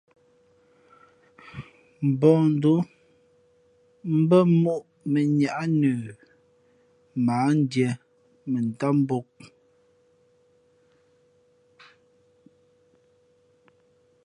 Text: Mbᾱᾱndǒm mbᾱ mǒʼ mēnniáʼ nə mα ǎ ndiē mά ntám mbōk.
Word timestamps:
Mbᾱᾱndǒm 2.19 2.81
mbᾱ 4.21 4.37
mǒʼ 4.61 4.81
mēnniáʼ 5.11 5.59
nə 5.79 5.91
mα 7.25 7.33
ǎ 7.47 7.49
ndiē 7.61 7.89
mά 8.49 8.59
ntám 8.69 8.95
mbōk. 9.03 9.25